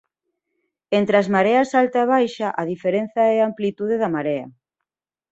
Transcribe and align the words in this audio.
Entre 0.99 1.15
as 1.21 1.27
mareas 1.35 1.69
alta 1.81 1.99
e 2.05 2.09
baixa 2.13 2.47
a 2.61 2.63
diferenza 2.71 3.21
é 3.33 3.37
a 3.39 3.47
amplitude 3.51 3.95
da 4.01 4.09
marea 4.15 4.47